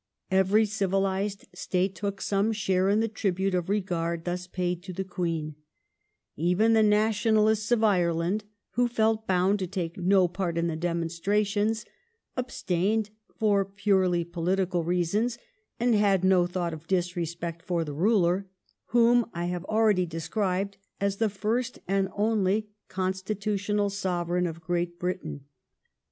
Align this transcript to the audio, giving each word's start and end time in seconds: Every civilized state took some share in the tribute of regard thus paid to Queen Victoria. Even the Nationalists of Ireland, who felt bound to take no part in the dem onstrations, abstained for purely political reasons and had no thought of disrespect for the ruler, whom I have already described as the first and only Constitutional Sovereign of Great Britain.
Every 0.31 0.65
civilized 0.65 1.45
state 1.53 1.93
took 1.93 2.21
some 2.21 2.53
share 2.53 2.89
in 2.89 3.01
the 3.01 3.07
tribute 3.07 3.53
of 3.53 3.69
regard 3.69 4.25
thus 4.25 4.47
paid 4.47 4.81
to 4.81 4.93
Queen 5.03 5.49
Victoria. 5.49 5.57
Even 6.49 6.73
the 6.73 6.81
Nationalists 6.81 7.71
of 7.71 7.83
Ireland, 7.83 8.43
who 8.71 8.87
felt 8.87 9.27
bound 9.27 9.59
to 9.59 9.67
take 9.67 9.97
no 9.99 10.27
part 10.27 10.57
in 10.57 10.65
the 10.65 10.75
dem 10.75 11.03
onstrations, 11.03 11.85
abstained 12.35 13.11
for 13.37 13.63
purely 13.63 14.23
political 14.23 14.83
reasons 14.83 15.37
and 15.79 15.93
had 15.93 16.23
no 16.23 16.47
thought 16.47 16.73
of 16.73 16.87
disrespect 16.87 17.61
for 17.63 17.83
the 17.85 17.93
ruler, 17.93 18.47
whom 18.85 19.29
I 19.35 19.45
have 19.53 19.65
already 19.65 20.07
described 20.07 20.77
as 20.99 21.17
the 21.17 21.29
first 21.29 21.77
and 21.87 22.09
only 22.15 22.71
Constitutional 22.87 23.91
Sovereign 23.91 24.47
of 24.47 24.61
Great 24.61 24.97
Britain. 24.97 25.41